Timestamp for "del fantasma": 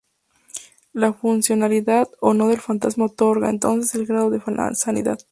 2.47-3.05